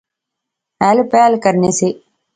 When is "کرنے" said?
1.43-1.69